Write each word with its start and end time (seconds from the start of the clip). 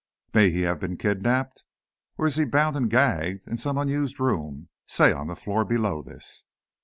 May 0.33 0.49
he 0.49 0.61
have 0.61 0.79
been 0.79 0.97
kidnaped? 0.97 1.63
Or 2.17 2.25
is 2.25 2.37
he 2.37 2.45
bound 2.45 2.75
and 2.75 2.89
gagged 2.89 3.47
in 3.47 3.57
some 3.57 3.77
unused 3.77 4.19
room, 4.19 4.69
say 4.87 5.11
on 5.11 5.27
the 5.27 5.35
floor 5.35 5.63
below 5.63 6.01
this?" 6.01 6.43